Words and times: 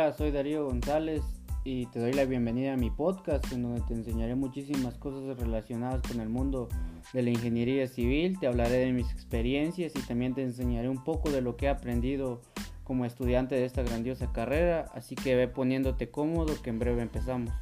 Hola, 0.00 0.14
soy 0.14 0.30
Darío 0.30 0.64
González 0.64 1.22
y 1.62 1.84
te 1.88 2.00
doy 2.00 2.14
la 2.14 2.24
bienvenida 2.24 2.72
a 2.72 2.76
mi 2.78 2.88
podcast 2.88 3.52
en 3.52 3.64
donde 3.64 3.82
te 3.82 3.92
enseñaré 3.92 4.34
muchísimas 4.34 4.96
cosas 4.96 5.38
relacionadas 5.38 6.00
con 6.00 6.22
el 6.22 6.30
mundo 6.30 6.70
de 7.12 7.22
la 7.22 7.28
ingeniería 7.28 7.86
civil, 7.86 8.40
te 8.40 8.46
hablaré 8.46 8.78
de 8.78 8.92
mis 8.92 9.12
experiencias 9.12 9.92
y 9.94 10.00
también 10.00 10.32
te 10.32 10.42
enseñaré 10.42 10.88
un 10.88 11.04
poco 11.04 11.30
de 11.30 11.42
lo 11.42 11.58
que 11.58 11.66
he 11.66 11.68
aprendido 11.68 12.40
como 12.82 13.04
estudiante 13.04 13.56
de 13.56 13.66
esta 13.66 13.82
grandiosa 13.82 14.32
carrera, 14.32 14.86
así 14.94 15.16
que 15.16 15.36
ve 15.36 15.48
poniéndote 15.48 16.10
cómodo 16.10 16.54
que 16.62 16.70
en 16.70 16.78
breve 16.78 17.02
empezamos. 17.02 17.52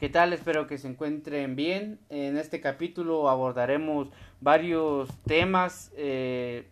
¿Qué 0.00 0.08
tal? 0.08 0.32
Espero 0.32 0.66
que 0.66 0.78
se 0.78 0.88
encuentren 0.88 1.54
bien. 1.54 2.00
En 2.08 2.38
este 2.38 2.62
capítulo 2.62 3.28
abordaremos 3.28 4.08
varios 4.40 5.08
temas 5.24 5.92
eh, 5.96 6.68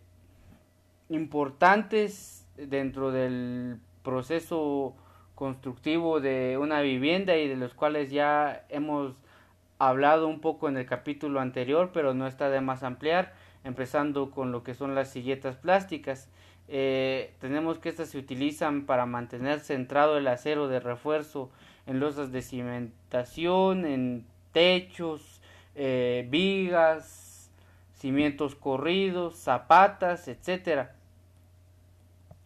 importantes 1.13 2.47
dentro 2.57 3.11
del 3.11 3.77
proceso 4.03 4.95
constructivo 5.35 6.19
de 6.19 6.57
una 6.59 6.81
vivienda 6.81 7.37
y 7.37 7.47
de 7.47 7.55
los 7.55 7.73
cuales 7.73 8.11
ya 8.11 8.65
hemos 8.69 9.15
hablado 9.79 10.27
un 10.27 10.39
poco 10.39 10.69
en 10.69 10.77
el 10.77 10.85
capítulo 10.85 11.39
anterior, 11.39 11.91
pero 11.93 12.13
no 12.13 12.27
está 12.27 12.49
de 12.49 12.61
más 12.61 12.83
ampliar, 12.83 13.33
empezando 13.63 14.31
con 14.31 14.51
lo 14.51 14.63
que 14.63 14.73
son 14.73 14.95
las 14.95 15.09
silletas 15.09 15.55
plásticas. 15.55 16.29
Eh, 16.67 17.33
tenemos 17.39 17.77
que 17.79 17.89
estas 17.89 18.09
se 18.09 18.17
utilizan 18.17 18.85
para 18.85 19.05
mantener 19.05 19.59
centrado 19.59 20.17
el 20.17 20.27
acero 20.27 20.67
de 20.67 20.79
refuerzo 20.79 21.51
en 21.85 21.99
losas 21.99 22.31
de 22.31 22.41
cimentación, 22.41 23.85
en 23.85 24.25
techos, 24.51 25.41
eh, 25.75 26.27
vigas, 26.29 27.51
cimientos 27.93 28.55
corridos, 28.55 29.35
zapatas, 29.35 30.27
etcétera. 30.27 30.95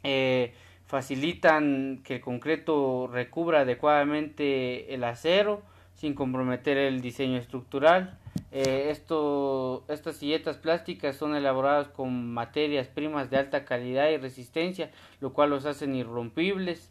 Eh, 0.08 0.54
facilitan 0.86 2.00
que 2.02 2.16
el 2.16 2.22
concreto 2.22 3.08
recubra 3.12 3.62
adecuadamente 3.62 4.94
el 4.94 5.04
acero 5.04 5.62
sin 5.96 6.14
comprometer 6.14 6.78
el 6.78 7.02
diseño 7.02 7.38
estructural. 7.38 8.18
Eh, 8.54 8.90
estas 8.90 10.16
silletas 10.16 10.56
plásticas 10.56 11.18
son 11.18 11.36
elaboradas 11.36 11.90
con 11.90 12.32
materias 12.34 12.88
primas 12.88 13.30
de 13.30 13.36
alta 13.36 13.66
calidad 13.66 14.10
y 14.10 14.16
resistencia, 14.16 14.90
lo 15.20 15.34
cual 15.34 15.50
los 15.50 15.66
hacen 15.66 15.94
irrompibles. 15.94 16.90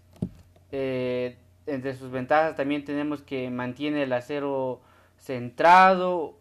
Eh, 0.72 1.36
entre 1.66 1.94
sus 1.94 2.10
ventajas 2.10 2.54
también 2.54 2.84
tenemos 2.84 3.22
que 3.22 3.48
mantiene 3.48 4.02
el 4.02 4.12
acero 4.12 4.82
centrado 5.16 6.36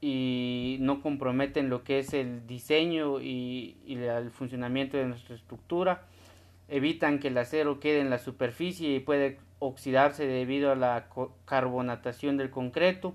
y 0.00 0.78
no 0.80 1.02
comprometen 1.02 1.70
lo 1.70 1.84
que 1.84 2.00
es 2.00 2.12
el 2.14 2.48
diseño 2.48 3.20
y 3.20 3.76
el 3.86 4.32
funcionamiento 4.32 4.96
de 4.96 5.04
nuestra 5.04 5.36
estructura. 5.36 6.02
Evitan 6.68 7.20
que 7.20 7.28
el 7.28 7.38
acero 7.38 7.78
quede 7.78 8.00
en 8.00 8.10
la 8.10 8.18
superficie 8.18 8.94
y 8.94 9.00
puede 9.00 9.38
oxidarse 9.58 10.26
debido 10.26 10.72
a 10.72 10.74
la 10.74 11.08
carbonatación 11.44 12.36
del 12.36 12.50
concreto. 12.50 13.14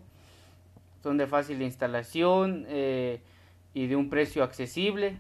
Son 1.04 1.18
de 1.18 1.28
fácil 1.28 1.62
instalación 1.62 2.66
eh, 2.70 3.22
y 3.74 3.88
de 3.88 3.96
un 3.96 4.10
precio 4.10 4.44
accesible, 4.44 5.18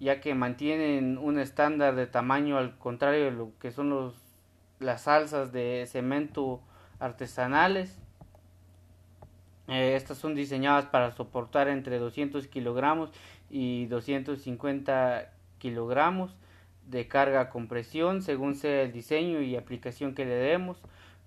ya 0.00 0.20
que 0.20 0.34
mantienen 0.34 1.18
un 1.18 1.38
estándar 1.38 1.94
de 1.94 2.06
tamaño 2.06 2.58
al 2.58 2.76
contrario 2.78 3.26
de 3.26 3.30
lo 3.30 3.52
que 3.60 3.70
son 3.70 4.12
las 4.80 5.02
salsas 5.02 5.52
de 5.52 5.86
cemento 5.86 6.60
artesanales. 6.98 7.98
Eh, 9.68 9.94
estas 9.94 10.18
son 10.18 10.34
diseñadas 10.34 10.86
para 10.86 11.12
soportar 11.12 11.68
entre 11.68 11.98
200 11.98 12.48
kilogramos 12.48 13.10
y 13.50 13.86
250 13.86 15.30
kilogramos 15.58 16.34
de 16.90 17.06
carga 17.06 17.50
compresión 17.50 18.22
según 18.22 18.54
sea 18.54 18.82
el 18.82 18.92
diseño 18.92 19.40
y 19.40 19.56
aplicación 19.56 20.14
que 20.14 20.24
le 20.24 20.34
demos. 20.34 20.78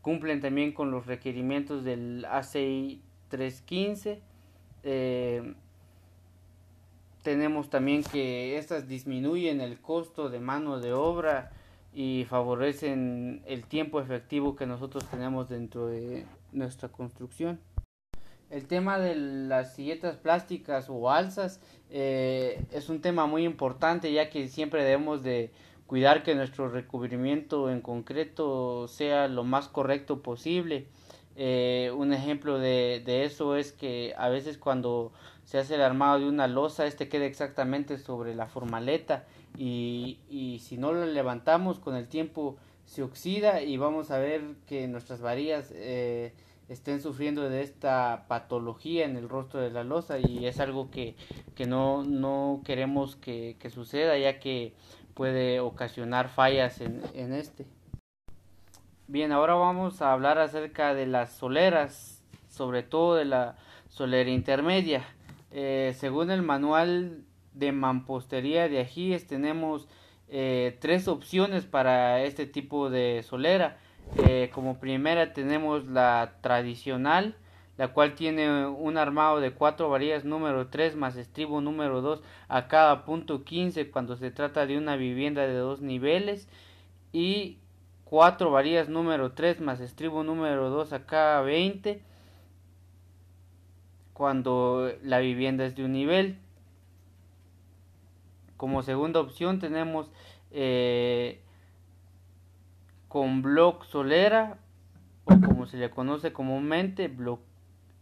Cumplen 0.01 0.41
también 0.41 0.71
con 0.71 0.91
los 0.91 1.05
requerimientos 1.05 1.83
del 1.83 2.25
ACI 2.25 3.01
315. 3.29 4.21
Eh, 4.83 5.53
tenemos 7.21 7.69
también 7.69 8.03
que 8.03 8.57
estas 8.57 8.87
disminuyen 8.87 9.61
el 9.61 9.79
costo 9.79 10.29
de 10.29 10.39
mano 10.39 10.79
de 10.79 10.93
obra 10.93 11.51
y 11.93 12.25
favorecen 12.29 13.43
el 13.45 13.65
tiempo 13.65 13.99
efectivo 13.99 14.55
que 14.55 14.65
nosotros 14.65 15.05
tenemos 15.09 15.49
dentro 15.49 15.87
de 15.87 16.25
nuestra 16.51 16.89
construcción. 16.89 17.59
El 18.51 18.67
tema 18.67 18.99
de 18.99 19.15
las 19.15 19.75
silletas 19.75 20.17
plásticas 20.17 20.87
o 20.89 21.09
alzas 21.09 21.61
eh, 21.89 22.61
es 22.71 22.89
un 22.89 22.99
tema 23.01 23.25
muy 23.25 23.45
importante 23.45 24.11
ya 24.11 24.29
que 24.29 24.49
siempre 24.49 24.83
debemos 24.83 25.23
de 25.23 25.51
cuidar 25.87 26.21
que 26.21 26.35
nuestro 26.35 26.67
recubrimiento 26.67 27.71
en 27.71 27.79
concreto 27.79 28.89
sea 28.89 29.29
lo 29.29 29.45
más 29.45 29.69
correcto 29.69 30.21
posible. 30.21 30.87
Eh, 31.37 31.93
un 31.95 32.11
ejemplo 32.11 32.59
de, 32.59 33.01
de, 33.05 33.23
eso 33.23 33.55
es 33.55 33.71
que 33.71 34.13
a 34.17 34.27
veces 34.27 34.57
cuando 34.57 35.13
se 35.45 35.57
hace 35.57 35.75
el 35.75 35.81
armado 35.81 36.19
de 36.19 36.27
una 36.27 36.47
losa, 36.47 36.85
este 36.85 37.07
queda 37.07 37.25
exactamente 37.25 37.97
sobre 37.97 38.35
la 38.35 38.47
formaleta 38.47 39.25
y, 39.57 40.19
y 40.29 40.59
si 40.59 40.77
no 40.77 40.91
lo 40.91 41.05
levantamos 41.05 41.79
con 41.79 41.95
el 41.95 42.09
tiempo 42.09 42.57
se 42.85 43.01
oxida 43.01 43.61
y 43.61 43.77
vamos 43.77 44.11
a 44.11 44.17
ver 44.17 44.41
que 44.67 44.87
nuestras 44.89 45.21
varillas 45.21 45.71
eh, 45.73 46.33
estén 46.71 47.01
sufriendo 47.01 47.49
de 47.49 47.63
esta 47.63 48.25
patología 48.29 49.05
en 49.05 49.17
el 49.17 49.27
rostro 49.27 49.59
de 49.59 49.71
la 49.71 49.83
losa 49.83 50.19
y 50.19 50.45
es 50.45 50.59
algo 50.61 50.89
que, 50.89 51.15
que 51.53 51.65
no, 51.65 52.03
no 52.03 52.61
queremos 52.63 53.17
que, 53.17 53.57
que, 53.59 53.69
suceda 53.69 54.17
ya 54.17 54.39
que 54.39 54.73
puede 55.13 55.59
ocasionar 55.59 56.29
fallas 56.29 56.79
en, 56.79 57.01
en 57.13 57.33
este. 57.33 57.65
Bien, 59.07 59.33
ahora 59.33 59.55
vamos 59.55 60.01
a 60.01 60.13
hablar 60.13 60.37
acerca 60.39 60.93
de 60.93 61.05
las 61.05 61.33
soleras, 61.33 62.23
sobre 62.47 62.83
todo 62.83 63.15
de 63.15 63.25
la 63.25 63.57
solera 63.89 64.29
intermedia. 64.29 65.03
Eh, 65.51 65.93
según 65.97 66.31
el 66.31 66.41
manual 66.41 67.25
de 67.53 67.73
mampostería 67.73 68.69
de 68.69 68.79
Ajíes 68.79 69.27
tenemos 69.27 69.89
eh, 70.29 70.77
tres 70.79 71.09
opciones 71.09 71.65
para 71.65 72.23
este 72.23 72.45
tipo 72.45 72.89
de 72.89 73.21
solera 73.27 73.77
eh, 74.17 74.49
como 74.53 74.79
primera 74.79 75.33
tenemos 75.33 75.85
la 75.85 76.33
tradicional, 76.41 77.35
la 77.77 77.89
cual 77.89 78.15
tiene 78.15 78.67
un 78.67 78.97
armado 78.97 79.39
de 79.39 79.51
cuatro 79.51 79.89
varillas 79.89 80.25
número 80.25 80.67
3 80.67 80.95
más 80.95 81.15
estribo 81.15 81.61
número 81.61 82.01
2 82.01 82.21
a 82.47 82.67
cada 82.67 83.05
punto 83.05 83.43
15 83.43 83.89
cuando 83.89 84.17
se 84.17 84.31
trata 84.31 84.65
de 84.65 84.77
una 84.77 84.95
vivienda 84.95 85.47
de 85.47 85.55
dos 85.55 85.81
niveles 85.81 86.47
y 87.13 87.57
cuatro 88.03 88.51
varillas 88.51 88.89
número 88.89 89.31
3 89.31 89.61
más 89.61 89.79
estribo 89.79 90.23
número 90.23 90.69
2 90.69 90.93
a 90.93 91.05
cada 91.05 91.41
20 91.41 92.01
cuando 94.13 94.91
la 95.01 95.19
vivienda 95.19 95.65
es 95.65 95.75
de 95.75 95.85
un 95.85 95.93
nivel. 95.93 96.37
Como 98.57 98.83
segunda 98.83 99.19
opción 99.19 99.59
tenemos 99.59 100.11
eh, 100.51 101.40
con 103.11 103.41
block 103.41 103.83
solera 103.83 104.57
o 105.25 105.31
como 105.41 105.65
se 105.65 105.75
le 105.75 105.89
conoce 105.89 106.31
comúnmente 106.31 107.09
block 107.09 107.41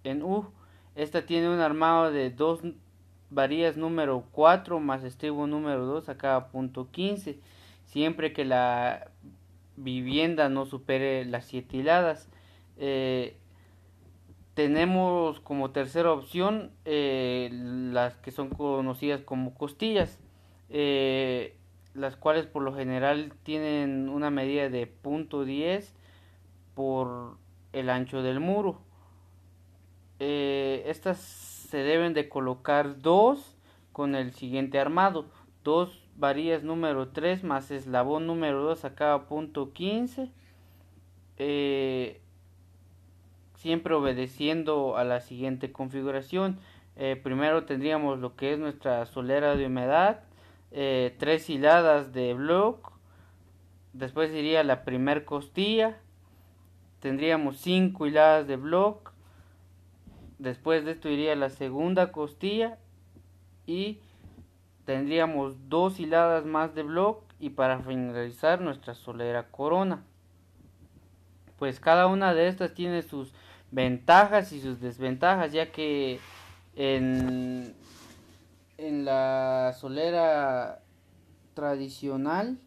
en 0.03 0.21
U. 0.21 0.45
Esta 0.93 1.25
tiene 1.25 1.49
un 1.49 1.61
armado 1.61 2.11
de 2.11 2.29
dos 2.29 2.59
varillas 3.31 3.75
número 3.75 4.25
4 4.31 4.79
más 4.79 5.03
estribo 5.03 5.47
número 5.47 5.83
2 5.87 6.09
a 6.09 6.17
cada 6.19 6.49
punto 6.49 6.91
15 6.91 7.39
siempre 7.85 8.33
que 8.33 8.45
la 8.45 9.09
vivienda 9.77 10.47
no 10.47 10.67
supere 10.67 11.25
las 11.25 11.45
7 11.45 11.77
hiladas. 11.77 12.29
Eh, 12.77 13.35
tenemos 14.53 15.39
como 15.39 15.71
tercera 15.71 16.11
opción 16.11 16.69
eh, 16.85 17.49
las 17.51 18.15
que 18.17 18.29
son 18.29 18.49
conocidas 18.49 19.21
como 19.21 19.55
costillas. 19.55 20.19
Eh, 20.69 21.55
las 21.99 22.15
cuales 22.15 22.45
por 22.45 22.63
lo 22.63 22.73
general 22.73 23.33
tienen 23.43 24.09
una 24.09 24.29
medida 24.29 24.69
de 24.69 24.87
punto 24.87 25.45
.10 25.45 25.85
por 26.73 27.37
el 27.73 27.89
ancho 27.89 28.23
del 28.23 28.39
muro. 28.39 28.79
Eh, 30.19 30.83
estas 30.87 31.19
se 31.19 31.77
deben 31.77 32.13
de 32.13 32.29
colocar 32.29 33.01
dos 33.01 33.57
con 33.91 34.15
el 34.15 34.33
siguiente 34.33 34.79
armado, 34.79 35.25
dos 35.63 36.03
varillas 36.15 36.63
número 36.63 37.09
3 37.09 37.43
más 37.43 37.71
eslabón 37.71 38.27
número 38.27 38.63
2 38.63 38.85
a 38.85 38.95
cada 38.95 39.27
punto 39.27 39.71
15, 39.73 40.29
eh, 41.37 42.21
siempre 43.55 43.93
obedeciendo 43.93 44.97
a 44.97 45.03
la 45.03 45.21
siguiente 45.21 45.71
configuración. 45.71 46.59
Eh, 46.95 47.19
primero 47.21 47.65
tendríamos 47.65 48.19
lo 48.19 48.35
que 48.35 48.53
es 48.53 48.59
nuestra 48.59 49.05
solera 49.05 49.55
de 49.55 49.67
humedad, 49.67 50.21
eh, 50.71 51.15
tres 51.19 51.49
hiladas 51.49 52.13
de 52.13 52.33
block 52.33 52.91
después 53.93 54.31
iría 54.31 54.63
la 54.63 54.83
primer 54.83 55.25
costilla 55.25 55.97
tendríamos 56.99 57.57
cinco 57.57 58.05
hiladas 58.05 58.47
de 58.47 58.55
block 58.55 59.13
después 60.37 60.85
de 60.85 60.91
esto 60.91 61.09
iría 61.09 61.35
la 61.35 61.49
segunda 61.49 62.11
costilla 62.11 62.77
y 63.65 63.99
tendríamos 64.85 65.69
dos 65.69 65.99
hiladas 65.99 66.45
más 66.45 66.73
de 66.73 66.81
block 66.81 67.21
y 67.39 67.51
para 67.51 67.79
finalizar 67.79 68.59
nuestra 68.59 68.95
solera 68.95 69.51
corona. 69.51 70.03
Pues 71.59 71.79
cada 71.79 72.07
una 72.07 72.33
de 72.33 72.47
estas 72.47 72.73
tiene 72.73 73.03
sus 73.03 73.31
ventajas 73.69 74.51
y 74.51 74.61
sus 74.61 74.79
desventajas 74.79 75.51
ya 75.51 75.71
que 75.71 76.19
en, 76.75 77.75
en 78.79 79.05
la 79.05 79.75
solera 79.77 80.81
tradicional 81.53 82.59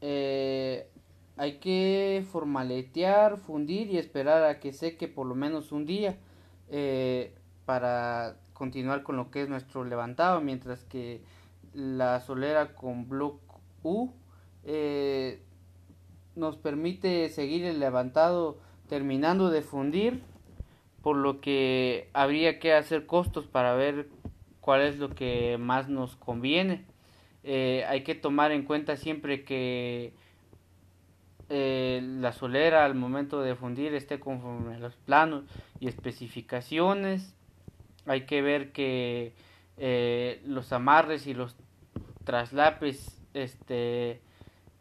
eh, 0.00 0.88
hay 1.36 1.58
que 1.58 2.24
formaletear, 2.30 3.38
fundir 3.38 3.90
y 3.90 3.98
esperar 3.98 4.44
a 4.44 4.60
que 4.60 4.72
seque 4.72 5.08
por 5.08 5.26
lo 5.26 5.34
menos 5.34 5.72
un 5.72 5.86
día 5.86 6.18
eh, 6.68 7.34
para 7.64 8.36
continuar 8.52 9.02
con 9.02 9.16
lo 9.16 9.30
que 9.30 9.42
es 9.42 9.48
nuestro 9.48 9.84
levantado, 9.84 10.40
mientras 10.40 10.84
que 10.84 11.22
la 11.72 12.20
solera 12.20 12.74
con 12.74 13.08
block 13.08 13.40
U 13.84 14.10
eh, 14.64 15.42
nos 16.34 16.56
permite 16.56 17.28
seguir 17.28 17.64
el 17.64 17.78
levantado 17.78 18.58
terminando 18.88 19.50
de 19.50 19.62
fundir, 19.62 20.22
por 21.02 21.16
lo 21.16 21.40
que 21.40 22.10
habría 22.12 22.58
que 22.58 22.74
hacer 22.74 23.06
costos 23.06 23.46
para 23.46 23.74
ver 23.74 24.08
cuál 24.68 24.82
es 24.82 24.98
lo 24.98 25.08
que 25.08 25.56
más 25.56 25.88
nos 25.88 26.14
conviene. 26.16 26.84
Eh, 27.42 27.86
hay 27.88 28.02
que 28.02 28.14
tomar 28.14 28.52
en 28.52 28.64
cuenta 28.64 28.98
siempre 28.98 29.42
que 29.42 30.12
eh, 31.48 32.02
la 32.02 32.32
solera 32.32 32.84
al 32.84 32.94
momento 32.94 33.40
de 33.40 33.54
fundir 33.54 33.94
esté 33.94 34.20
conforme 34.20 34.74
a 34.74 34.78
los 34.78 34.94
planos 34.94 35.44
y 35.80 35.88
especificaciones. 35.88 37.34
Hay 38.04 38.26
que 38.26 38.42
ver 38.42 38.72
que 38.72 39.32
eh, 39.78 40.42
los 40.44 40.70
amarres 40.74 41.26
y 41.26 41.32
los 41.32 41.56
traslapes 42.24 43.18
este, 43.32 44.20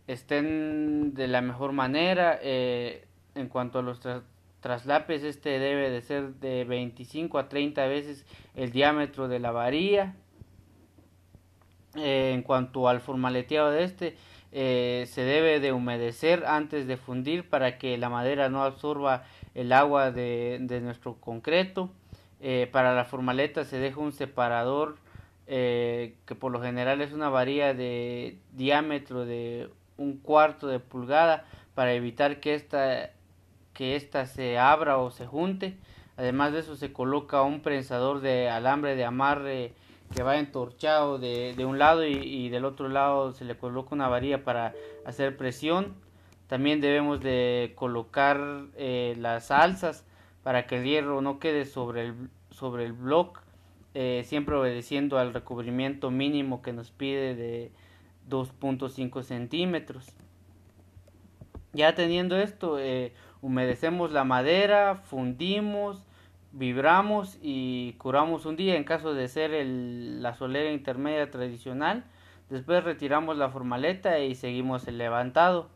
estén 0.07 1.13
de 1.13 1.29
la 1.29 1.39
mejor 1.39 1.71
manera. 1.71 2.37
en 2.43 3.47
cuanto 3.47 3.79
a 3.79 3.83
los 3.83 4.01
traslapes, 4.01 4.36
este 4.69 5.59
debe 5.59 5.89
de 5.89 6.01
ser 6.01 6.35
de 6.35 6.63
25 6.63 7.37
a 7.39 7.49
30 7.49 7.85
veces 7.87 8.25
el 8.55 8.71
diámetro 8.71 9.27
de 9.27 9.39
la 9.39 9.51
varilla. 9.51 10.15
Eh, 11.95 12.31
en 12.33 12.43
cuanto 12.43 12.87
al 12.87 13.01
formaleteado 13.01 13.71
de 13.71 13.83
este, 13.83 14.17
eh, 14.51 15.05
se 15.07 15.21
debe 15.21 15.59
de 15.59 15.71
humedecer 15.71 16.45
antes 16.45 16.85
de 16.85 16.97
fundir 16.97 17.49
para 17.49 17.77
que 17.77 17.97
la 17.97 18.09
madera 18.09 18.49
no 18.49 18.63
absorba 18.63 19.23
el 19.55 19.71
agua 19.71 20.11
de, 20.11 20.79
nuestro 20.83 21.15
concreto. 21.15 21.89
Eh, 22.39 22.69
para 22.71 22.93
la 22.93 23.05
formaleta 23.05 23.65
se 23.65 23.79
deja 23.79 23.99
un 23.99 24.11
separador 24.11 24.97
que 25.47 26.35
por 26.37 26.51
lo 26.51 26.61
general 26.61 26.99
es 26.99 27.13
una 27.13 27.29
varilla 27.29 27.73
de 27.73 28.37
diámetro 28.51 29.25
de 29.25 29.69
un 29.95 30.17
cuarto 30.17 30.67
de 30.67 30.79
pulgada 30.79 31.45
para 31.73 31.93
evitar 31.93 32.41
que 32.41 32.53
esta, 32.53 33.11
que 33.77 33.95
esta 33.95 34.25
se 34.25 34.57
abra 34.57 34.97
o 34.97 35.11
se 35.11 35.27
junte. 35.27 35.77
Además 36.17 36.51
de 36.51 36.59
eso 36.59 36.75
se 36.75 36.91
coloca 36.91 37.43
un 37.43 37.61
prensador 37.61 38.21
de 38.21 38.49
alambre 38.49 38.95
de 38.95 39.05
amarre 39.05 39.73
que 40.15 40.23
va 40.23 40.39
entorchado 40.39 41.19
de, 41.19 41.53
un 41.63 41.77
lado 41.77 42.03
y, 42.03 42.49
del 42.49 42.65
otro 42.65 42.89
lado 42.89 43.33
se 43.33 43.45
le 43.45 43.55
coloca 43.55 43.93
una 43.93 44.07
varilla 44.07 44.43
para 44.43 44.73
hacer 45.05 45.37
presión. 45.37 45.93
También 46.47 46.81
debemos 46.81 47.21
de 47.21 47.73
colocar 47.75 48.65
eh, 48.77 49.15
las 49.19 49.51
alzas 49.51 50.05
para 50.41 50.65
que 50.65 50.77
el 50.77 50.85
hierro 50.85 51.21
no 51.21 51.37
quede 51.37 51.65
sobre 51.65 52.05
el, 52.05 52.29
sobre 52.49 52.85
el 52.85 52.95
eh, 53.93 54.23
siempre 54.25 54.55
obedeciendo 54.55 55.19
al 55.19 55.35
recubrimiento 55.35 56.09
mínimo 56.09 56.63
que 56.63 56.73
nos 56.73 56.89
pide 56.89 57.35
de 57.35 57.71
2.5 58.27 59.21
centímetros. 59.21 60.15
Ya 61.73 61.93
teniendo 61.93 62.37
esto, 62.37 62.79
eh, 62.79 63.13
humedecemos 63.41 64.11
la 64.11 64.23
madera, 64.23 64.95
fundimos, 64.95 66.05
vibramos 66.51 67.37
y 67.41 67.93
curamos 67.93 68.45
un 68.45 68.55
día 68.55 68.75
en 68.75 68.83
caso 68.83 69.13
de 69.13 69.27
ser 69.27 69.51
la 69.65 70.33
solera 70.33 70.71
intermedia 70.71 71.29
tradicional. 71.29 72.05
Después 72.49 72.83
retiramos 72.83 73.37
la 73.37 73.49
formaleta 73.49 74.19
y 74.19 74.35
seguimos 74.35 74.87
el 74.87 74.97
levantado. 74.97 75.69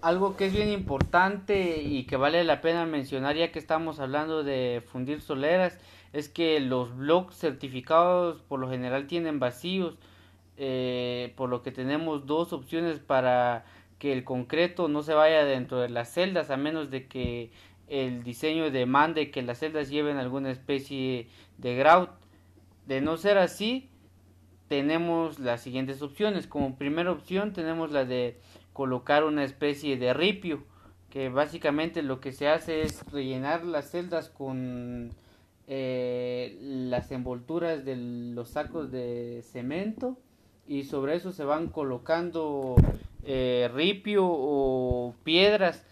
Algo 0.00 0.36
que 0.36 0.46
es 0.46 0.52
bien 0.52 0.68
importante 0.68 1.80
y 1.82 2.04
que 2.04 2.16
vale 2.16 2.44
la 2.44 2.60
pena 2.60 2.84
mencionar 2.84 3.36
ya 3.36 3.50
que 3.50 3.58
estamos 3.58 4.00
hablando 4.00 4.44
de 4.44 4.82
fundir 4.86 5.20
soleras 5.20 5.78
es 6.12 6.28
que 6.28 6.60
los 6.60 6.96
blocks 6.96 7.36
certificados 7.36 8.40
por 8.42 8.60
lo 8.60 8.70
general 8.70 9.06
tienen 9.06 9.40
vacíos, 9.40 9.96
eh, 10.56 11.32
por 11.36 11.48
lo 11.48 11.62
que 11.62 11.72
tenemos 11.72 12.26
dos 12.26 12.52
opciones 12.52 13.00
para 13.00 13.64
que 13.98 14.12
el 14.12 14.24
concreto 14.24 14.88
no 14.88 15.02
se 15.02 15.14
vaya 15.14 15.44
dentro 15.44 15.80
de 15.80 15.88
las 15.88 16.12
celdas 16.12 16.50
a 16.50 16.56
menos 16.56 16.90
de 16.90 17.06
que 17.06 17.50
el 17.88 18.22
diseño 18.22 18.70
demande 18.70 19.30
que 19.30 19.42
las 19.42 19.58
celdas 19.58 19.90
lleven 19.90 20.16
alguna 20.16 20.50
especie 20.50 21.28
de 21.58 21.76
grout. 21.76 22.10
De 22.86 23.00
no 23.00 23.16
ser 23.16 23.38
así, 23.38 23.88
tenemos 24.68 25.38
las 25.38 25.62
siguientes 25.62 26.02
opciones. 26.02 26.46
Como 26.46 26.76
primera 26.76 27.12
opción 27.12 27.52
tenemos 27.52 27.92
la 27.92 28.04
de 28.04 28.40
colocar 28.72 29.24
una 29.24 29.44
especie 29.44 29.96
de 29.96 30.12
ripio, 30.12 30.64
que 31.10 31.28
básicamente 31.28 32.02
lo 32.02 32.20
que 32.20 32.32
se 32.32 32.48
hace 32.48 32.82
es 32.82 33.04
rellenar 33.12 33.64
las 33.64 33.90
celdas 33.90 34.28
con 34.28 35.10
eh, 35.66 36.58
las 36.60 37.10
envolturas 37.12 37.84
de 37.84 37.96
los 37.96 38.50
sacos 38.50 38.90
de 38.90 39.42
cemento 39.44 40.18
y 40.66 40.84
sobre 40.84 41.14
eso 41.14 41.32
se 41.32 41.44
van 41.44 41.68
colocando 41.68 42.74
eh, 43.24 43.70
ripio 43.72 44.24
o 44.26 45.14
piedras 45.24 45.84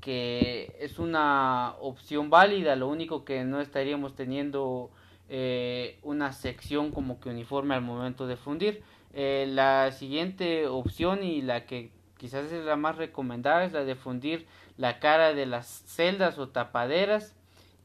que 0.00 0.74
es 0.80 0.98
una 0.98 1.74
opción 1.80 2.30
válida, 2.30 2.76
lo 2.76 2.88
único 2.88 3.24
que 3.24 3.44
no 3.44 3.60
estaríamos 3.60 4.14
teniendo 4.14 4.90
eh, 5.28 5.98
una 6.02 6.32
sección 6.32 6.92
como 6.92 7.20
que 7.20 7.30
uniforme 7.30 7.74
al 7.74 7.82
momento 7.82 8.26
de 8.26 8.36
fundir. 8.36 8.82
Eh, 9.12 9.46
la 9.48 9.90
siguiente 9.92 10.66
opción 10.66 11.24
y 11.24 11.42
la 11.42 11.66
que 11.66 11.90
quizás 12.16 12.50
es 12.52 12.64
la 12.64 12.76
más 12.76 12.96
recomendada 12.96 13.64
es 13.64 13.72
la 13.72 13.84
de 13.84 13.96
fundir 13.96 14.46
la 14.76 15.00
cara 15.00 15.34
de 15.34 15.46
las 15.46 15.66
celdas 15.66 16.38
o 16.38 16.48
tapaderas 16.48 17.34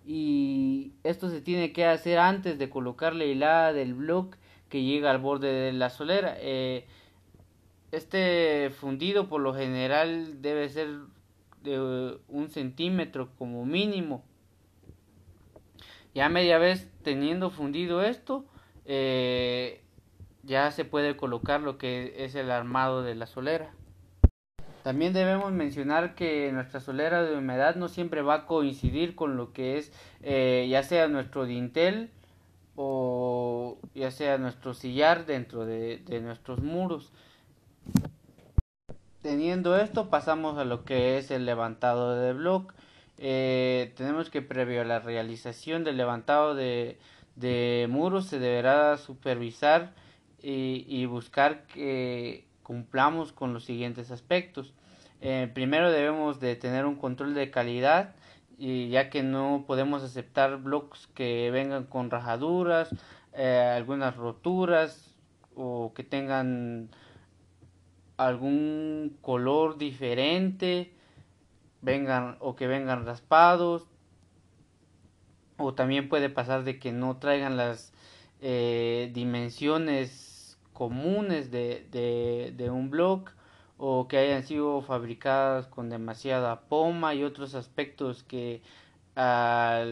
y 0.05 0.93
esto 1.03 1.29
se 1.29 1.41
tiene 1.41 1.71
que 1.71 1.85
hacer 1.85 2.19
antes 2.19 2.59
de 2.59 2.69
colocar 2.69 3.15
la 3.15 3.25
hilada 3.25 3.73
del 3.73 3.93
bloque 3.93 4.37
que 4.69 4.83
llega 4.83 5.11
al 5.11 5.19
borde 5.19 5.51
de 5.51 5.73
la 5.73 5.89
solera. 5.89 6.37
Este 7.93 8.71
fundido 8.71 9.29
por 9.29 9.39
lo 9.39 9.53
general 9.53 10.41
debe 10.41 10.67
ser 10.69 10.89
de 11.61 12.17
un 12.27 12.49
centímetro 12.49 13.29
como 13.37 13.65
mínimo. 13.65 14.23
Ya 16.15 16.27
media 16.27 16.57
vez 16.57 16.89
teniendo 17.03 17.51
fundido 17.51 18.03
esto, 18.03 18.45
eh, 18.85 19.81
ya 20.41 20.71
se 20.71 20.85
puede 20.85 21.15
colocar 21.15 21.61
lo 21.61 21.77
que 21.77 22.25
es 22.25 22.33
el 22.33 22.49
armado 22.49 23.03
de 23.03 23.13
la 23.13 23.27
solera. 23.27 23.71
También 24.81 25.13
debemos 25.13 25.51
mencionar 25.51 26.15
que 26.15 26.51
nuestra 26.51 26.79
solera 26.79 27.21
de 27.21 27.37
humedad 27.37 27.75
no 27.75 27.89
siempre 27.89 28.23
va 28.23 28.33
a 28.33 28.45
coincidir 28.47 29.15
con 29.15 29.37
lo 29.37 29.53
que 29.53 29.77
es 29.77 29.93
eh, 30.23 30.67
ya 30.67 30.81
sea 30.81 31.07
nuestro 31.07 31.45
dintel 31.45 32.09
o 32.75 33.77
ya 33.93 34.09
sea 34.09 34.39
nuestro 34.39 34.73
sillar 34.73 35.27
dentro 35.27 35.65
de, 35.67 35.99
de 35.99 36.21
nuestros 36.21 36.59
muros. 36.63 37.13
Teniendo 39.23 39.77
esto, 39.77 40.09
pasamos 40.09 40.57
a 40.57 40.65
lo 40.65 40.83
que 40.83 41.17
es 41.17 41.31
el 41.31 41.45
levantado 41.45 42.13
de 42.19 42.33
block. 42.33 42.73
Eh, 43.17 43.93
tenemos 43.95 44.29
que 44.29 44.41
previo 44.41 44.81
a 44.81 44.83
la 44.83 44.99
realización 44.99 45.85
del 45.85 45.95
levantado 45.95 46.55
de, 46.55 46.97
muros 47.89 48.27
se 48.27 48.37
deberá 48.39 48.97
supervisar 48.97 49.93
y, 50.41 51.05
buscar 51.05 51.65
que 51.67 52.45
cumplamos 52.63 53.31
con 53.31 53.53
los 53.53 53.63
siguientes 53.63 54.11
aspectos. 54.11 54.73
Eh, 55.21 55.49
primero 55.53 55.89
debemos 55.89 56.41
de 56.41 56.57
tener 56.57 56.85
un 56.85 56.95
control 56.95 57.33
de 57.33 57.49
calidad 57.49 58.15
y 58.57 58.89
ya 58.89 59.09
que 59.09 59.23
no 59.23 59.63
podemos 59.65 60.03
aceptar 60.03 60.57
blocks 60.57 61.07
que 61.15 61.49
vengan 61.49 61.85
con 61.85 62.11
rajaduras, 62.11 62.89
eh, 63.31 63.73
algunas 63.73 64.17
roturas 64.17 65.15
o 65.55 65.93
que 65.95 66.03
tengan 66.03 66.89
algún 68.17 69.17
color 69.21 69.77
diferente 69.77 70.93
vengan 71.81 72.37
o 72.39 72.55
que 72.55 72.67
vengan 72.67 73.05
raspados 73.05 73.87
o 75.57 75.73
también 75.73 76.09
puede 76.09 76.29
pasar 76.29 76.63
de 76.63 76.79
que 76.79 76.91
no 76.91 77.17
traigan 77.17 77.57
las 77.57 77.93
eh, 78.41 79.11
dimensiones 79.13 80.57
comunes 80.73 81.51
de, 81.51 81.87
de, 82.55 82.69
un 82.69 82.89
block 82.89 83.31
o 83.77 84.07
que 84.07 84.17
hayan 84.17 84.43
sido 84.43 84.81
fabricadas 84.81 85.67
con 85.67 85.89
demasiada 85.89 86.61
poma 86.61 87.13
y 87.13 87.23
otros 87.23 87.53
aspectos 87.53 88.23
que 88.23 88.61
a 89.15 89.85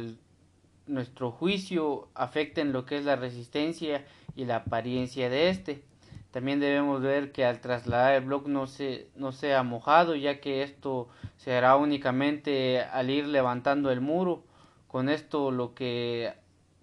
nuestro 0.88 1.32
juicio 1.32 2.10
afecten 2.16 2.74
lo 2.74 2.86
que 2.86 2.98
es 2.98 3.06
la 3.06 3.16
resistencia 3.16 4.06
y 4.36 4.46
la 4.46 4.58
apariencia 4.58 5.30
de 5.30 5.50
este. 5.50 5.84
También 6.32 6.62
debemos 6.62 7.02
ver 7.02 7.34
que 7.34 7.46
al 7.46 7.60
trasladar 7.60 8.16
el 8.16 8.24
bloque 8.26 8.50
no, 8.50 8.66
se, 8.66 9.08
no 9.16 9.34
sea 9.34 9.64
mojado, 9.64 10.16
ya 10.16 10.40
que 10.40 10.64
esto 10.64 11.10
se 11.38 11.54
hará 11.54 11.76
únicamente 11.76 12.82
al 12.82 13.10
ir 13.10 13.28
levantando 13.28 13.92
el 13.92 14.00
muro. 14.00 14.44
Con 14.88 15.10
esto 15.10 15.52
lo 15.52 15.74
que 15.74 16.34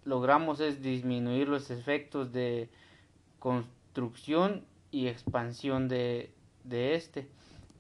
logramos 0.05 0.61
es 0.61 0.83
disminuir 0.83 1.49
los 1.49 1.71
efectos 1.71 2.33
de 2.33 2.69
construcción 3.39 4.65
y 4.91 5.07
expansión 5.07 5.89
de, 5.89 6.31
de 6.65 6.95
este. 6.95 7.29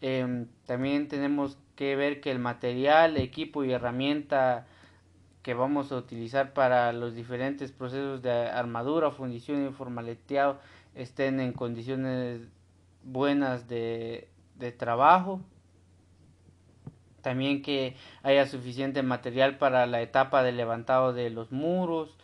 Em, 0.00 0.46
también 0.64 1.08
tenemos 1.08 1.58
que 1.76 1.96
ver 1.96 2.20
que 2.22 2.30
el 2.30 2.38
material, 2.38 3.18
equipo 3.18 3.64
y 3.64 3.72
herramienta 3.72 4.66
que 5.42 5.54
vamos 5.54 5.92
a 5.92 5.96
utilizar 5.96 6.52
para 6.52 6.92
los 6.92 7.14
diferentes 7.14 7.72
procesos 7.72 8.22
de 8.22 8.30
armadura, 8.30 9.10
fundición 9.10 9.66
y 9.66 9.72
formaleteado 9.72 10.58
estén 10.98 11.40
en 11.40 11.52
condiciones 11.52 12.40
buenas 13.04 13.68
de, 13.68 14.28
de 14.56 14.72
trabajo. 14.72 15.40
También 17.22 17.62
que 17.62 17.94
haya 18.22 18.46
suficiente 18.46 19.02
material 19.02 19.58
para 19.58 19.86
la 19.86 20.02
etapa 20.02 20.42
de 20.42 20.52
levantado 20.52 21.12
de 21.12 21.30
los 21.30 21.52
muros, 21.52 22.16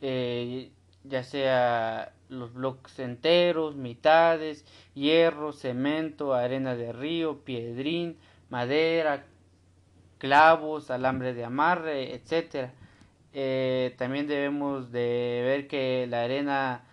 eh, 0.00 0.70
ya 1.04 1.22
sea 1.22 2.12
los 2.28 2.52
bloques 2.52 2.98
enteros, 2.98 3.76
mitades, 3.76 4.64
hierro, 4.94 5.52
cemento, 5.52 6.34
arena 6.34 6.74
de 6.74 6.92
río, 6.92 7.44
piedrín, 7.44 8.18
madera, 8.50 9.24
clavos, 10.18 10.90
alambre 10.90 11.34
de 11.34 11.44
amarre, 11.44 12.14
etcétera. 12.14 12.72
Eh, 13.32 13.94
también 13.98 14.26
debemos 14.26 14.90
de 14.90 15.42
ver 15.44 15.68
que 15.68 16.06
la 16.08 16.22
arena 16.22 16.84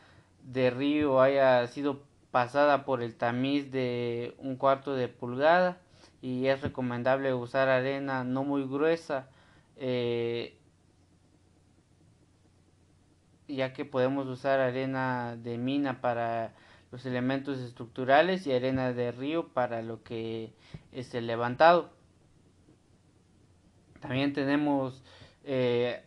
de 0.43 0.69
río 0.69 1.21
haya 1.21 1.65
sido 1.67 2.03
pasada 2.31 2.85
por 2.85 3.01
el 3.01 3.15
tamiz 3.15 3.71
de 3.71 4.35
un 4.39 4.55
cuarto 4.55 4.95
de 4.95 5.07
pulgada 5.07 5.77
y 6.21 6.47
es 6.47 6.61
recomendable 6.61 7.33
usar 7.33 7.69
arena 7.69 8.23
no 8.23 8.43
muy 8.43 8.65
gruesa 8.65 9.27
eh, 9.77 10.57
ya 13.47 13.73
que 13.73 13.85
podemos 13.85 14.27
usar 14.27 14.59
arena 14.59 15.35
de 15.37 15.57
mina 15.57 16.01
para 16.01 16.53
los 16.91 17.05
elementos 17.05 17.59
estructurales 17.59 18.45
y 18.47 18.53
arena 18.53 18.93
de 18.93 19.11
río 19.11 19.49
para 19.49 19.81
lo 19.81 20.03
que 20.03 20.53
es 20.91 21.13
el 21.15 21.27
levantado. 21.27 21.89
También 23.99 24.33
tenemos 24.33 25.03
eh, 25.43 26.03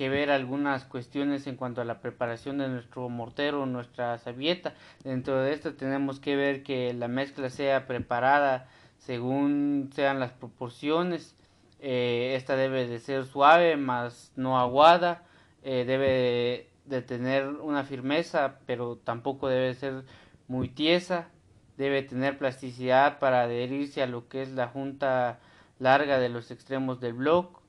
que 0.00 0.08
ver 0.08 0.30
algunas 0.30 0.86
cuestiones 0.86 1.46
en 1.46 1.56
cuanto 1.56 1.82
a 1.82 1.84
la 1.84 2.00
preparación 2.00 2.56
de 2.56 2.68
nuestro 2.68 3.10
mortero, 3.10 3.66
nuestra 3.66 4.16
sabieta. 4.16 4.72
Dentro 5.04 5.42
de 5.42 5.52
esto 5.52 5.74
tenemos 5.74 6.20
que 6.20 6.36
ver 6.36 6.62
que 6.62 6.94
la 6.94 7.06
mezcla 7.06 7.50
sea 7.50 7.86
preparada 7.86 8.66
según 8.96 9.90
sean 9.94 10.18
las 10.18 10.32
proporciones. 10.32 11.36
Eh, 11.80 12.32
esta 12.34 12.56
debe 12.56 12.86
de 12.86 12.98
ser 12.98 13.26
suave, 13.26 13.76
más 13.76 14.32
no 14.36 14.58
aguada. 14.58 15.22
Eh, 15.64 15.84
debe 15.86 16.70
de 16.86 17.02
tener 17.02 17.48
una 17.48 17.84
firmeza, 17.84 18.54
pero 18.64 18.96
tampoco 18.96 19.48
debe 19.48 19.74
ser 19.74 20.04
muy 20.48 20.70
tiesa. 20.70 21.28
Debe 21.76 22.00
tener 22.00 22.38
plasticidad 22.38 23.18
para 23.18 23.42
adherirse 23.42 24.02
a 24.02 24.06
lo 24.06 24.28
que 24.28 24.40
es 24.40 24.52
la 24.52 24.68
junta 24.68 25.40
larga 25.78 26.18
de 26.18 26.30
los 26.30 26.50
extremos 26.50 27.00
del 27.00 27.12
bloque 27.12 27.60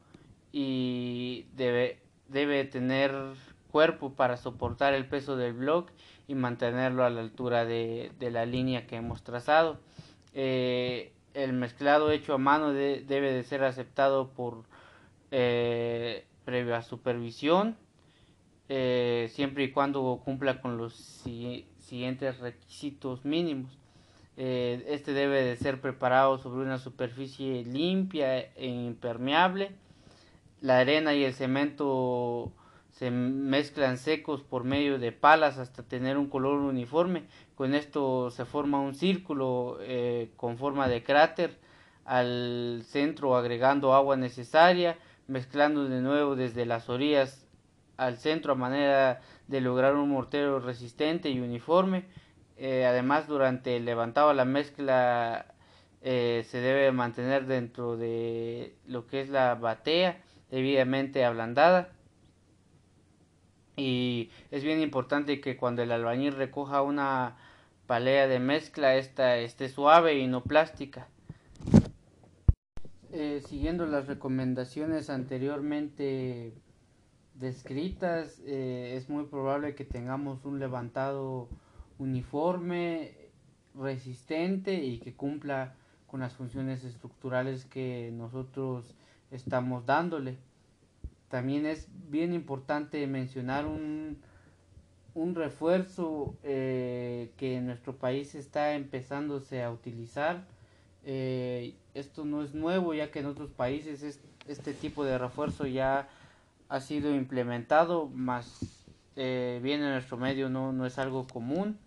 y 0.51 1.45
debe, 1.55 2.00
debe 2.31 2.63
tener 2.65 3.11
cuerpo 3.71 4.13
para 4.13 4.37
soportar 4.37 4.93
el 4.93 5.07
peso 5.07 5.35
del 5.37 5.53
bloque 5.53 5.93
y 6.27 6.35
mantenerlo 6.35 7.03
a 7.03 7.09
la 7.09 7.21
altura 7.21 7.65
de, 7.65 8.11
la 8.19 8.45
línea 8.45 8.87
que 8.87 8.97
hemos 8.97 9.23
trazado. 9.23 9.79
Eh, 10.33 11.13
el 11.33 11.53
mezclado 11.53 12.11
hecho 12.11 12.33
a 12.33 12.37
mano 12.37 12.73
debe 12.73 13.33
de 13.33 13.43
ser 13.43 13.63
aceptado 13.63 14.29
por 14.29 14.63
eh, 15.31 16.25
previa 16.43 16.81
supervisión 16.81 17.77
eh, 18.67 19.29
siempre 19.31 19.63
y 19.63 19.71
cuando 19.71 20.21
cumpla 20.23 20.61
con 20.61 20.77
los 20.77 20.93
siguientes 20.93 22.39
requisitos 22.39 23.25
mínimos. 23.25 23.77
Este 24.37 25.13
debe 25.13 25.43
de 25.43 25.55
ser 25.55 25.81
preparado 25.81 26.39
sobre 26.39 26.63
una 26.63 26.79
superficie 26.79 27.63
limpia 27.63 28.39
e 28.39 28.65
impermeable. 28.65 29.75
La 30.61 30.77
arena 30.77 31.15
y 31.15 31.23
el 31.23 31.33
cemento 31.33 32.53
se 32.91 33.09
mezclan 33.09 33.97
secos 33.97 34.43
por 34.43 34.63
medio 34.63 34.99
de 34.99 35.11
palas 35.11 35.57
hasta 35.57 35.81
tener 35.81 36.19
un 36.19 36.29
color 36.29 36.59
uniforme. 36.59 37.23
Con 37.55 37.73
esto 37.73 38.29
se 38.29 38.45
forma 38.45 38.79
un 38.79 38.93
círculo 38.93 39.79
eh, 39.81 40.29
con 40.37 40.59
forma 40.59 40.87
de 40.87 41.03
cráter 41.03 41.57
al 42.05 42.83
centro 42.85 43.35
agregando 43.35 43.95
agua 43.95 44.17
necesaria, 44.17 44.99
mezclando 45.27 45.85
de 45.89 45.99
nuevo 46.01 46.35
desde 46.35 46.67
las 46.67 46.89
orillas 46.89 47.47
al 47.97 48.17
centro 48.17 48.53
a 48.53 48.55
manera 48.55 49.21
de 49.47 49.61
lograr 49.61 49.95
un 49.95 50.09
mortero 50.09 50.59
resistente 50.59 51.31
y 51.31 51.39
uniforme. 51.39 52.05
Eh, 52.57 52.85
además, 52.85 53.27
durante 53.27 53.77
el 53.77 53.85
levantado 53.85 54.31
la 54.35 54.45
mezcla 54.45 55.55
eh, 56.03 56.45
se 56.47 56.59
debe 56.59 56.91
mantener 56.91 57.47
dentro 57.47 57.97
de 57.97 58.75
lo 58.85 59.07
que 59.07 59.21
es 59.21 59.29
la 59.29 59.55
batea 59.55 60.21
debidamente 60.51 61.25
ablandada. 61.25 61.89
Y 63.77 64.29
es 64.51 64.63
bien 64.63 64.81
importante 64.81 65.41
que 65.41 65.57
cuando 65.57 65.81
el 65.81 65.91
albañil 65.91 66.35
recoja 66.35 66.83
una 66.83 67.37
palea 67.87 68.27
de 68.27 68.39
mezcla, 68.39 68.95
esta 68.95 69.37
esté 69.37 69.69
suave 69.69 70.19
y 70.19 70.27
no 70.27 70.43
plástica. 70.43 71.07
Eh, 73.13 73.41
siguiendo 73.47 73.85
las 73.85 74.07
recomendaciones 74.07 75.09
anteriormente 75.09 76.53
descritas, 77.33 78.39
eh, 78.45 78.93
es 78.95 79.09
muy 79.09 79.25
probable 79.25 79.75
que 79.75 79.83
tengamos 79.83 80.45
un 80.45 80.59
levantado 80.59 81.49
uniforme, 81.97 83.13
resistente 83.75 84.75
y 84.75 84.99
que 84.99 85.13
cumpla 85.13 85.75
con 86.07 86.19
las 86.19 86.33
funciones 86.33 86.83
estructurales 86.83 87.65
que 87.65 88.11
nosotros 88.13 88.95
estamos 89.31 89.85
dándole. 89.85 90.37
También 91.29 91.65
es 91.65 91.87
bien 92.09 92.33
importante 92.33 93.05
mencionar 93.07 93.65
un, 93.65 94.17
un 95.13 95.35
refuerzo 95.35 96.35
eh, 96.43 97.31
que 97.37 97.57
en 97.57 97.65
nuestro 97.65 97.95
país 97.95 98.35
está 98.35 98.73
empezándose 98.75 99.63
a 99.63 99.71
utilizar. 99.71 100.45
Eh, 101.03 101.73
esto 101.93 102.25
no 102.25 102.43
es 102.43 102.53
nuevo 102.53 102.93
ya 102.93 103.11
que 103.11 103.19
en 103.19 103.25
otros 103.25 103.49
países 103.49 104.19
este 104.47 104.73
tipo 104.73 105.03
de 105.03 105.17
refuerzo 105.17 105.65
ya 105.65 106.07
ha 106.69 106.79
sido 106.79 107.13
implementado, 107.13 108.07
más 108.07 108.85
eh, 109.15 109.59
bien 109.61 109.81
en 109.81 109.91
nuestro 109.91 110.17
medio 110.17 110.49
no, 110.49 110.71
no 110.71 110.85
es 110.85 110.97
algo 110.99 111.27
común. 111.27 111.77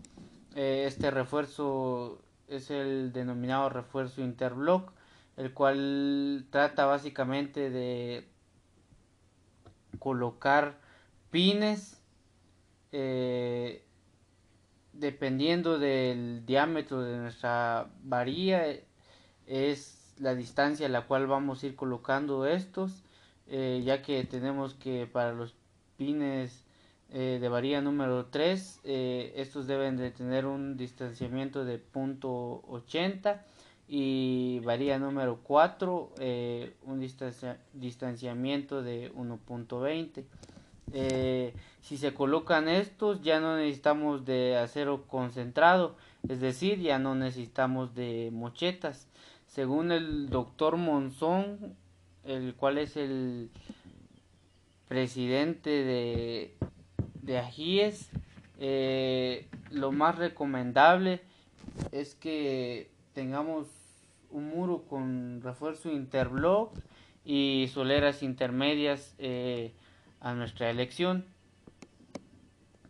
Eh, 0.55 0.85
este 0.87 1.11
refuerzo 1.11 2.21
es 2.49 2.71
el 2.71 3.13
denominado 3.13 3.71
refuerzo 3.71 4.21
interblock, 4.21 4.93
el 5.37 5.53
cual 5.53 6.47
trata 6.51 6.87
básicamente 6.87 7.71
de 7.71 8.27
colocar 9.99 10.79
pines 11.31 12.01
eh, 12.93 13.85
dependiendo 14.93 15.79
del 15.79 16.47
diámetro 16.47 17.03
de 17.03 17.19
nuestra 17.19 17.89
varilla 18.05 18.65
es 19.47 20.15
la 20.19 20.35
distancia 20.35 20.87
a 20.87 20.91
la 20.91 21.07
cual 21.07 21.27
vamos 21.27 21.63
a 21.63 21.67
ir 21.67 21.77
colocando 21.77 22.47
estos 22.47 23.03
eh, 23.47 23.83
ya 23.85 24.03
que 24.03 24.25
tenemos 24.25 24.75
que 24.75 25.07
para 25.07 25.33
los 25.33 25.55
pines 25.97 26.65
eh, 27.11 27.39
de 27.41 27.49
varilla 27.49 27.81
número 27.81 28.27
3 28.27 28.81
eh, 28.85 29.33
estos 29.37 29.67
deben 29.67 29.97
de 29.97 30.11
tener 30.11 30.47
un 30.47 30.77
distanciamiento 30.77 31.65
de 31.65 31.79
punto 31.79 32.63
.80 32.69 33.43
y 33.87 34.61
varilla 34.61 34.99
número 34.99 35.41
4 35.43 36.13
un 36.85 37.01
distanciamiento 37.75 38.83
de 38.83 39.13
1.20 39.15 40.25
si 41.81 41.99
se 41.99 42.15
colocan 42.15 42.69
estos 42.69 43.21
ya 43.23 43.41
no 43.41 43.57
necesitamos 43.57 44.25
de 44.25 44.57
acero 44.57 45.05
concentrado 45.07 45.97
es 46.29 46.41
decir 46.41 46.81
ya 46.81 46.99
no 46.99 47.15
necesitamos 47.15 47.95
de 47.95 48.31
mochetas. 48.33 49.07
Según 49.47 49.93
el 49.93 50.31
doctor 50.31 50.77
Monzón 50.77 51.77
el 52.25 52.55
cual 52.55 52.79
es 52.79 52.97
el 52.97 53.51
presidente 54.89 55.71
de, 55.71 56.55
de 57.23 57.39
Ajíes, 57.39 58.09
eh, 58.59 59.49
lo 59.71 59.93
más 59.93 60.17
recomendable 60.17 61.21
es 61.93 62.15
que 62.15 62.91
tengamos 63.15 63.69
un 64.31 64.49
muro 64.51 64.85
con 64.89 65.41
refuerzo 65.43 65.91
interblock 65.91 66.79
y 67.25 67.69
soleras 67.73 68.23
intermedias 68.23 69.15
eh, 69.19 69.73
a 70.21 70.35
nuestra 70.35 70.71
elección. 70.71 71.27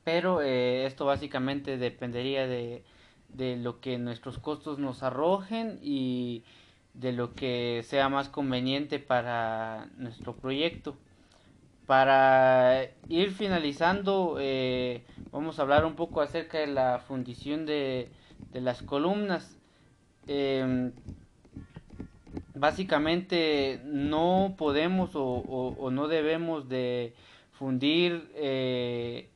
pero 0.04 0.42
eh, 0.42 0.86
esto 0.86 1.06
básicamente 1.06 1.78
dependería 1.78 2.46
de, 2.46 2.84
de 3.28 3.56
lo 3.56 3.80
que 3.80 3.98
nuestros 3.98 4.38
costos 4.38 4.78
nos 4.78 5.02
arrojen 5.02 5.78
y 5.82 6.44
de 6.94 7.12
lo 7.12 7.34
que 7.34 7.82
sea 7.84 8.08
más 8.08 8.28
conveniente 8.28 8.98
para 8.98 9.86
nuestro 9.96 10.36
proyecto. 10.36 10.96
Para 11.86 12.84
ir 13.08 13.30
finalizando, 13.32 14.36
eh, 14.40 15.04
vamos 15.30 15.58
a 15.58 15.62
hablar 15.62 15.84
un 15.84 15.96
poco 15.96 16.22
acerca 16.22 16.58
de 16.58 16.66
la 16.68 16.98
fundición 17.00 17.66
de, 17.66 18.10
de 18.52 18.60
las 18.60 18.82
columnas. 18.82 19.58
Em, 20.26 20.92
básicamente 22.54 23.80
no 23.84 24.54
podemos 24.56 25.10
o, 25.14 25.90
no 25.90 26.08
debemos 26.08 26.68
de 26.68 27.14
fundir 27.52 28.30
eh, 28.34 29.28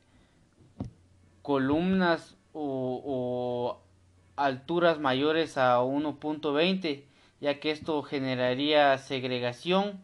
columnas 1.41 2.37
o, 2.53 3.77
alturas 4.35 4.99
mayores 4.99 5.57
a 5.57 5.79
1.20 5.79 7.03
ya 7.41 7.59
que 7.59 7.71
esto 7.71 8.01
generaría 8.03 8.97
segregación. 8.97 10.01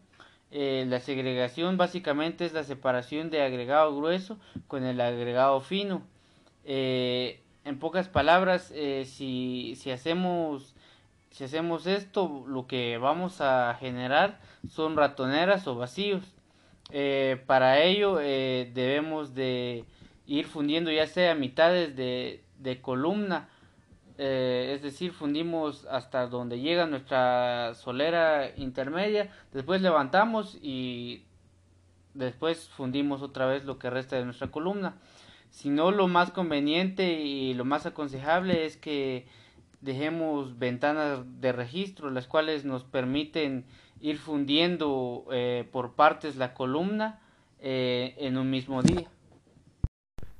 Eh, 0.51 0.85
la 0.87 0.99
segregación 0.99 1.75
básicamente 1.77 2.45
es 2.45 2.53
la 2.53 2.63
separación 2.63 3.29
de 3.29 3.41
agregado 3.41 3.95
grueso 3.95 4.37
con 4.67 4.83
el 4.83 5.01
agregado 5.01 5.59
fino. 5.61 6.01
Eh, 6.63 7.41
en 7.65 7.79
pocas 7.79 8.07
palabras 8.07 8.73
si, 9.05 9.75
si 9.75 9.91
hacemos 9.91 10.74
si 11.35 11.43
hacemos 11.43 11.85
esto, 11.85 12.45
lo 12.47 12.65
que 12.65 12.97
vamos 12.97 13.41
a 13.41 13.75
generar 13.77 14.39
son 14.69 14.95
ratoneras 14.95 15.67
o 15.67 15.75
vacíos. 15.75 16.23
Eh, 16.91 17.43
para 17.45 17.81
ello 17.81 18.21
eh, 18.21 18.71
debemos 18.73 19.35
de 19.35 19.83
ir 20.27 20.45
fundiendo 20.45 20.91
ya 20.91 21.07
sea 21.07 21.35
mitades 21.35 21.93
de, 21.97 22.41
de 22.59 22.79
columna, 22.79 23.49
eh, 24.17 24.71
es 24.75 24.81
decir, 24.81 25.11
fundimos 25.11 25.85
hasta 25.91 26.25
donde 26.27 26.61
llega 26.61 26.85
nuestra 26.85 27.73
solera 27.73 28.55
intermedia, 28.55 29.29
después 29.51 29.81
levantamos 29.81 30.57
y 30.61 31.25
después 32.13 32.69
fundimos 32.69 33.21
otra 33.21 33.45
vez 33.45 33.65
lo 33.65 33.77
que 33.77 33.89
resta 33.89 34.15
de 34.15 34.23
nuestra 34.23 34.51
columna. 34.51 34.95
Si 35.49 35.67
no, 35.69 35.91
lo 35.91 36.07
más 36.07 36.31
conveniente 36.31 37.19
y 37.19 37.53
lo 37.55 37.65
más 37.65 37.85
aconsejable 37.85 38.65
es 38.65 38.77
que 38.77 39.27
dejemos 39.85 40.59
ventanas 40.59 41.19
de 41.39 41.53
registro, 41.53 42.09
las 42.09 42.27
cuales 42.27 42.65
nos 42.65 42.83
permiten 42.83 43.65
ir 44.01 44.17
fundiendo 44.17 45.25
eh, 45.31 45.65
por 45.71 45.93
partes 45.93 46.35
la 46.35 46.53
columna 46.53 47.21
eh, 47.59 48.15
en 48.17 48.37
un 48.37 48.49
mismo 48.49 48.81
día. 48.81 49.07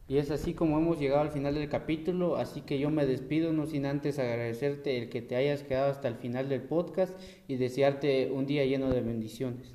Y 0.08 0.18
es 0.18 0.30
así 0.30 0.54
como 0.54 0.78
hemos 0.78 1.00
llegado 1.00 1.22
al 1.22 1.32
final 1.32 1.56
del 1.56 1.70
capítulo, 1.70 2.36
así 2.36 2.62
que 2.62 2.78
yo 2.78 2.90
me 2.90 3.06
despido 3.06 3.54
no 3.54 3.66
sin 3.66 3.86
antes 3.86 4.20
agradecerte 4.20 4.98
el 4.98 5.10
que 5.10 5.22
te 5.22 5.36
hayas 5.36 5.64
quedado 5.64 5.90
hasta 5.90 6.08
el 6.08 6.16
final 6.16 6.50
del 6.50 6.62
podcast 6.62 7.18
y 7.48 7.56
desearte 7.56 8.30
un 8.32 8.46
día 8.46 8.66
lleno 8.66 8.90
de 8.90 9.02
bendiciones. 9.02 9.75